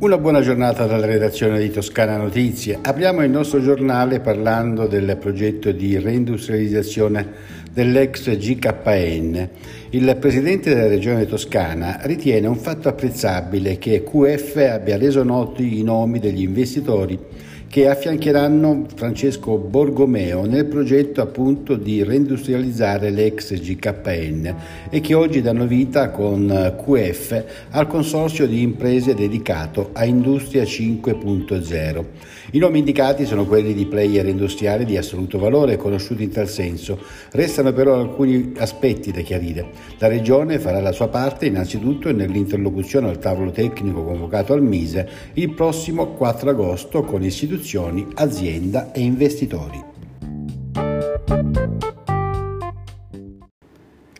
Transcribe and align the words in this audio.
Una 0.00 0.16
buona 0.16 0.40
giornata 0.40 0.86
dalla 0.86 1.04
redazione 1.04 1.58
di 1.58 1.68
Toscana 1.68 2.16
Notizie. 2.16 2.78
Apriamo 2.80 3.22
il 3.22 3.30
nostro 3.30 3.60
giornale 3.60 4.20
parlando 4.20 4.86
del 4.86 5.18
progetto 5.20 5.72
di 5.72 5.98
reindustrializzazione 5.98 7.28
dell'ex 7.70 8.34
GKN. 8.34 9.48
Il 9.90 10.16
presidente 10.18 10.74
della 10.74 10.88
regione 10.88 11.26
toscana 11.26 11.98
ritiene 12.04 12.46
un 12.46 12.56
fatto 12.56 12.88
apprezzabile 12.88 13.76
che 13.76 14.02
QF 14.02 14.56
abbia 14.72 14.96
reso 14.96 15.22
noti 15.22 15.78
i 15.78 15.82
nomi 15.82 16.18
degli 16.18 16.44
investitori 16.44 17.18
che 17.70 17.86
affiancheranno 17.86 18.86
Francesco 18.96 19.56
Borgomeo 19.56 20.44
nel 20.44 20.66
progetto 20.66 21.20
appunto 21.20 21.76
di 21.76 22.02
reindustrializzare 22.02 23.10
l'ex 23.10 23.54
GKN 23.54 24.54
e 24.90 25.00
che 25.00 25.14
oggi 25.14 25.40
danno 25.40 25.68
vita 25.68 26.10
con 26.10 26.74
QF 26.76 27.44
al 27.70 27.86
consorzio 27.86 28.48
di 28.48 28.60
imprese 28.60 29.14
dedicato 29.14 29.90
a 29.92 30.04
Industria 30.04 30.64
5.0. 30.64 32.04
I 32.52 32.58
nomi 32.58 32.80
indicati 32.80 33.24
sono 33.24 33.46
quelli 33.46 33.72
di 33.72 33.86
player 33.86 34.26
industriali 34.26 34.84
di 34.84 34.96
assoluto 34.96 35.38
valore 35.38 35.76
conosciuti 35.76 36.24
in 36.24 36.32
tal 36.32 36.48
senso. 36.48 36.98
Restano 37.30 37.72
però 37.72 37.94
alcuni 37.94 38.52
aspetti 38.56 39.12
da 39.12 39.20
chiarire. 39.20 39.70
La 39.98 40.08
Regione 40.08 40.58
farà 40.58 40.80
la 40.80 40.90
sua 40.90 41.06
parte 41.06 41.46
innanzitutto 41.46 42.10
nell'interlocuzione 42.10 43.08
al 43.08 43.20
tavolo 43.20 43.52
tecnico 43.52 44.02
convocato 44.02 44.54
al 44.54 44.62
Mise 44.64 45.08
il 45.34 45.54
prossimo 45.54 46.08
4 46.08 46.50
agosto 46.50 47.04
con 47.04 47.22
istituzioni 47.22 47.58
istituzioni, 47.60 48.06
azienda 48.14 48.90
e 48.92 49.02
investitori. 49.02 49.99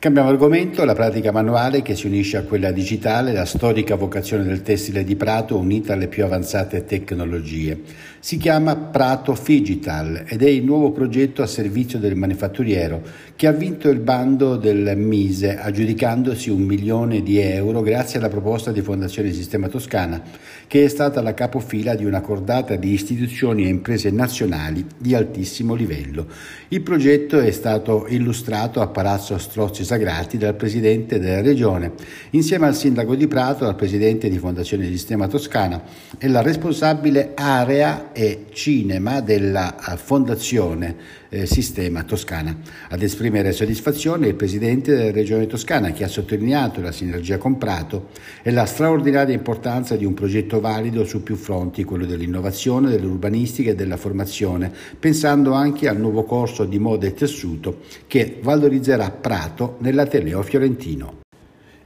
Cambiamo 0.01 0.31
argomento, 0.31 0.83
la 0.87 0.95
pratica 0.95 1.31
manuale 1.31 1.83
che 1.83 1.95
si 1.95 2.06
unisce 2.06 2.39
a 2.39 2.45
quella 2.45 2.70
digitale, 2.70 3.34
la 3.34 3.45
storica 3.45 3.97
vocazione 3.97 4.45
del 4.45 4.62
tessile 4.62 5.05
di 5.05 5.15
Prato 5.15 5.59
unita 5.59 5.93
alle 5.93 6.09
più 6.09 6.25
avanzate 6.25 6.87
tecnologie. 6.87 7.83
Si 8.19 8.39
chiama 8.39 8.77
Prato 8.77 9.34
Figital 9.34 10.25
ed 10.27 10.43
è 10.43 10.48
il 10.48 10.65
nuovo 10.65 10.91
progetto 10.91 11.43
a 11.43 11.47
servizio 11.47 11.98
del 11.98 12.17
manifatturiero 12.17 13.03
che 13.37 13.47
ha 13.47 13.53
vinto 13.53 13.91
il 13.91 13.98
bando 13.98 14.56
del 14.56 14.97
Mise 14.97 15.59
aggiudicandosi 15.59 16.48
un 16.48 16.62
milione 16.62 17.23
di 17.23 17.39
euro 17.39 17.83
grazie 17.83 18.19
alla 18.19 18.31
proposta 18.31 18.73
di 18.73 18.81
Fondazione 18.81 19.33
Sistema 19.33 19.69
Toscana 19.69 20.23
che 20.67 20.84
è 20.84 20.89
stata 20.89 21.21
la 21.21 21.34
capofila 21.34 21.95
di 21.95 22.06
una 22.06 22.23
cordata 22.23 22.77
di 22.77 22.93
istituzioni 22.93 23.65
e 23.65 23.69
imprese 23.69 24.11
nazionali 24.11 24.87
di 24.97 25.15
altissimo 25.15 25.75
livello. 25.75 26.27
Il 26.69 26.81
progetto 26.81 27.39
è 27.39 27.51
stato 27.51 28.06
illustrato 28.09 28.81
a 28.81 28.87
Palazzo 28.87 29.37
Strozzi 29.37 29.84
Sagrati 29.91 30.38
dal 30.38 30.55
Presidente 30.55 31.19
della 31.19 31.41
Regione, 31.41 31.94
insieme 32.30 32.69
al 32.69 32.77
Sindaco 32.77 33.16
di 33.16 33.27
Prato, 33.27 33.66
al 33.66 33.74
Presidente 33.74 34.28
di 34.28 34.38
Fondazione 34.38 34.86
Sistema 34.86 35.27
Toscana 35.27 35.82
e 36.16 36.28
la 36.28 36.42
responsabile 36.42 37.32
area 37.34 38.12
e 38.12 38.44
cinema 38.52 39.20
della 39.20 39.74
eh, 39.74 39.97
Fondazione 39.97 41.19
eh, 41.28 41.47
Sistema 41.47 42.05
Toscana. 42.05 42.56
Ad 42.88 43.02
esprimere 43.02 43.50
soddisfazione 43.50 44.28
il 44.28 44.34
Presidente 44.34 44.94
della 44.94 45.10
Regione 45.10 45.48
Toscana 45.48 45.91
che 45.91 46.04
ha 46.04 46.08
sottolineato 46.08 46.80
la 46.80 46.92
sinergia 46.92 47.38
con 47.38 47.58
Prato 47.58 48.10
e 48.42 48.52
la 48.52 48.66
straordinaria 48.66 49.34
importanza 49.34 49.97
di 49.97 50.04
un 50.04 50.14
progetto 50.14 50.60
valido 50.60 51.04
su 51.04 51.25
più 51.25 51.34
fronti, 51.34 51.82
quello 51.82 52.06
dell'innovazione, 52.06 52.91
dell'urbanistica 52.91 53.70
e 53.70 53.75
della 53.75 53.97
formazione, 53.97 54.70
pensando 55.00 55.53
anche 55.53 55.88
al 55.88 55.98
nuovo 55.98 56.22
corso 56.22 56.65
di 56.65 56.78
moda 56.78 57.09
e 57.09 57.15
tessuto 57.15 57.81
che 58.06 58.38
valorizzerà 58.41 59.10
Prato 59.10 59.78
nell'Ateneo 59.80 60.42
Fiorentino. 60.42 61.18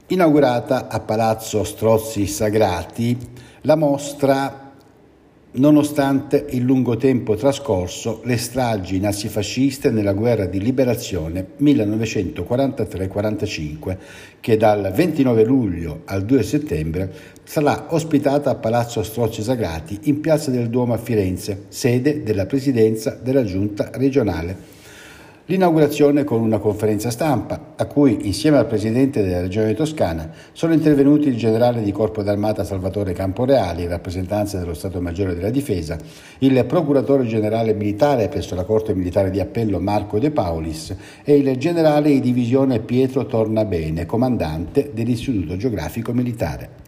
Inaugurata 0.07 0.87
a 0.87 0.99
Palazzo 0.99 1.63
Strozzi 1.63 2.27
Sagrati, 2.27 3.17
la 3.61 3.75
mostra 3.75 4.65
nonostante 5.55 6.45
il 6.49 6.63
lungo 6.63 6.97
tempo 6.97 7.35
trascorso, 7.35 8.21
le 8.25 8.37
stragi 8.37 8.99
nazifasciste 8.99 9.89
nella 9.89 10.13
guerra 10.13 10.45
di 10.45 10.59
liberazione 10.59 11.47
1943-45, 11.59 13.97
che 14.39 14.57
dal 14.57 14.91
29 14.93 15.43
luglio 15.43 16.01
al 16.05 16.23
2 16.23 16.43
settembre 16.43 17.11
sarà 17.43 17.87
ospitata 17.89 18.49
a 18.49 18.55
Palazzo 18.55 19.03
Strozzi 19.03 19.41
Sagrati 19.41 19.99
in 20.03 20.19
Piazza 20.19 20.51
del 20.51 20.69
Duomo 20.69 20.93
a 20.93 20.97
Firenze, 20.97 21.65
sede 21.69 22.23
della 22.23 22.45
presidenza 22.45 23.17
della 23.21 23.43
giunta 23.43 23.89
regionale 23.93 24.73
L'inaugurazione 25.47 26.23
con 26.23 26.41
una 26.41 26.57
conferenza 26.57 27.11
stampa, 27.11 27.73
a 27.75 27.85
cui, 27.85 28.25
insieme 28.25 28.57
al 28.57 28.65
Presidente 28.65 29.21
della 29.21 29.41
Regione 29.41 29.75
Toscana, 29.75 30.31
sono 30.53 30.73
intervenuti 30.73 31.27
il 31.27 31.37
generale 31.37 31.83
di 31.83 31.91
Corpo 31.91 32.23
d'Armata 32.23 32.63
Salvatore 32.63 33.13
Camporeali, 33.13 33.83
in 33.83 33.89
rappresentanza 33.89 34.57
dello 34.57 34.73
Stato 34.73 34.99
Maggiore 35.01 35.35
della 35.35 35.51
Difesa, 35.51 35.99
il 36.39 36.65
Procuratore 36.65 37.27
Generale 37.27 37.75
Militare 37.75 38.27
presso 38.27 38.55
la 38.55 38.63
Corte 38.63 38.95
Militare 38.95 39.29
di 39.29 39.39
Appello 39.39 39.79
Marco 39.79 40.17
De 40.17 40.31
Paulis 40.31 40.95
e 41.23 41.35
il 41.35 41.55
generale 41.57 42.09
di 42.09 42.21
divisione 42.21 42.79
Pietro 42.79 43.27
Tornabene, 43.27 44.07
comandante 44.07 44.89
dell'Istituto 44.95 45.57
Geografico 45.57 46.11
Militare. 46.11 46.84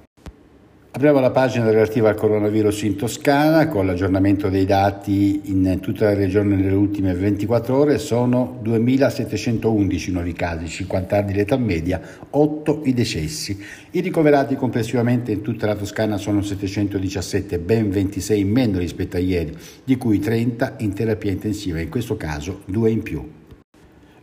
Apriamo 0.90 1.20
la 1.20 1.30
pagina 1.30 1.70
relativa 1.70 2.09
al 2.09 2.16
coronavirus 2.16 2.81
in 2.84 2.96
Toscana 2.96 3.68
con 3.68 3.86
l'aggiornamento 3.86 4.50
dei 4.50 4.66
dati 4.66 5.42
in 5.44 5.78
tutta 5.80 6.06
la 6.06 6.16
regione 6.16 6.56
nelle 6.56 6.74
ultime 6.74 7.14
24 7.14 7.78
ore. 7.78 7.98
Sono 8.00 8.59
2.711 8.64 10.12
nuovi 10.12 10.34
casi, 10.34 10.66
50 10.66 11.18
anni 11.18 11.34
l'età 11.36 11.56
media, 11.58 12.02
8 12.31 12.81
i 12.86 12.96
decessi. 12.96 13.64
I 13.92 14.00
ricoverati 14.00 14.56
complessivamente 14.56 15.31
in 15.31 15.42
tutta 15.42 15.68
la 15.68 15.75
Toscana 15.75 16.18
sono 16.18 16.42
717, 16.42 17.59
ben 17.59 17.92
26 17.92 18.40
in 18.40 18.50
meno 18.50 18.80
rispetto 18.80 19.18
a 19.18 19.19
ieri, 19.19 19.56
di 19.84 19.98
cui 19.98 20.18
30 20.18 20.78
in 20.80 20.94
terapia 20.94 21.31
intensiva, 21.31 21.80
in 21.80 21.90
questo 21.90 22.18
caso 22.18 22.62
2 22.66 22.90
in 22.90 23.04
più. 23.04 23.24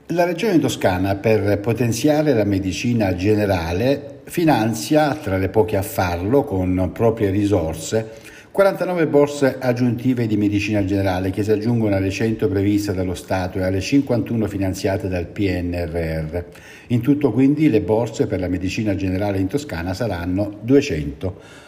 La 0.09 0.25
Regione 0.25 0.59
Toscana, 0.59 1.15
per 1.15 1.61
potenziare 1.61 2.35
la 2.35 2.45
medicina 2.45 3.15
generale, 3.15 4.21
finanzia, 4.25 5.15
tra 5.15 5.39
le 5.39 5.49
poche 5.49 5.79
a 5.79 5.83
farlo, 5.83 6.45
con 6.45 6.91
proprie 6.93 7.31
risorse, 7.31 8.11
49 8.51 9.07
borse 9.07 9.57
aggiuntive 9.59 10.27
di 10.27 10.37
medicina 10.37 10.85
generale 10.85 11.31
che 11.31 11.43
si 11.43 11.53
aggiungono 11.53 11.97
alle 11.97 12.11
100 12.11 12.49
previste 12.49 12.93
dallo 12.93 13.15
Stato 13.15 13.59
e 13.59 13.63
alle 13.63 13.81
51 13.81 14.47
finanziate 14.47 15.09
dal 15.09 15.25
PNRR. 15.25 16.45
In 16.89 17.01
tutto 17.01 17.33
quindi 17.33 17.71
le 17.71 17.81
borse 17.81 18.27
per 18.27 18.41
la 18.41 18.49
medicina 18.49 18.95
generale 18.95 19.39
in 19.39 19.47
Toscana 19.47 19.95
saranno 19.95 20.59
200. 20.61 21.63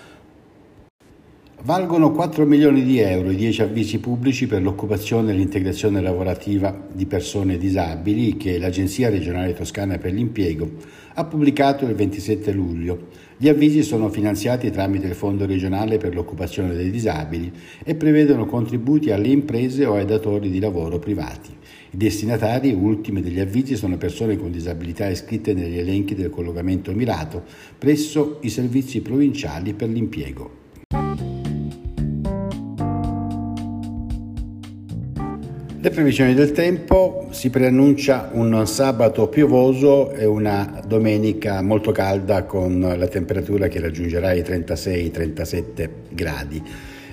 Valgono 1.67 2.13
4 2.13 2.47
milioni 2.47 2.85
di 2.85 3.01
euro 3.01 3.33
i 3.33 3.35
10 3.35 3.63
avvisi 3.63 3.99
pubblici 3.99 4.47
per 4.47 4.63
l'occupazione 4.63 5.33
e 5.33 5.35
l'integrazione 5.35 6.01
lavorativa 6.01 6.87
di 6.93 7.07
persone 7.07 7.59
disabili 7.59 8.37
che 8.37 8.57
l'Agenzia 8.61 9.11
regionale 9.11 9.53
toscana 9.53 9.99
per 9.99 10.13
l'impiego 10.13 10.71
ha 11.15 11.25
pubblicato 11.25 11.85
il 11.85 11.97
27 11.97 12.53
luglio. 12.53 13.09
Gli 13.37 13.49
avvisi 13.49 13.83
sono 13.83 14.11
finanziati 14.11 14.71
tramite 14.71 15.09
il 15.09 15.17
Fondo 15.17 15.45
regionale 15.45 15.97
per 15.97 16.15
l'occupazione 16.15 16.73
dei 16.73 16.93
disabili 16.93 17.51
e 17.83 17.97
prevedono 17.97 18.47
contributi 18.47 19.11
alle 19.11 19.31
imprese 19.31 19.87
o 19.87 19.95
ai 19.95 20.05
datori 20.05 20.51
di 20.51 20.61
lavoro 20.61 21.01
privati. 21.01 21.51
I 21.91 21.97
destinatari 21.97 22.73
ultimi 22.75 23.21
degli 23.23 23.41
avvisi 23.41 23.75
sono 23.75 23.97
persone 23.97 24.37
con 24.37 24.53
disabilità 24.53 25.09
iscritte 25.09 25.53
negli 25.53 25.79
elenchi 25.79 26.15
del 26.15 26.31
collocamento 26.31 26.93
mirato 26.93 27.43
presso 27.77 28.39
i 28.43 28.51
servizi 28.51 29.01
provinciali 29.01 29.75
per 29.75 29.89
l'impiego. 29.89 30.66
Le 35.87 35.93
previsioni 35.93 36.35
del 36.35 36.51
tempo 36.51 37.29
si 37.31 37.49
preannuncia 37.49 38.31
un 38.33 38.67
sabato 38.67 39.29
piovoso 39.29 40.11
e 40.11 40.25
una 40.25 40.83
domenica 40.85 41.63
molto 41.63 41.93
calda 41.93 42.43
con 42.43 42.81
la 42.81 43.07
temperatura 43.07 43.69
che 43.69 43.79
raggiungerà 43.79 44.33
i 44.33 44.41
36-37 44.41 45.89
gradi. 46.11 46.61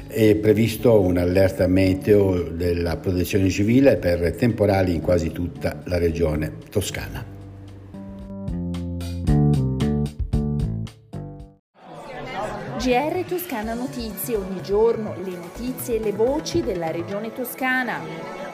È 0.08 0.34
previsto 0.38 1.00
un'allerta 1.02 1.68
meteo 1.68 2.50
della 2.50 2.98
protezione 2.98 3.48
civile 3.52 3.98
per 3.98 4.36
temporali 4.36 4.96
in 4.96 5.02
quasi 5.02 5.32
tutta 5.32 5.84
la 5.84 6.00
regione 6.00 6.54
toscana. 6.72 7.24
GR 12.80 13.24
Toscana 13.28 13.76
Notizie, 13.76 14.36
ogni 14.36 14.62
giorno 14.64 15.14
le 15.24 15.38
notizie 15.38 15.98
e 15.98 16.00
le 16.00 16.12
voci 16.12 16.64
della 16.64 16.90
regione 16.90 17.32
toscana. 17.32 18.53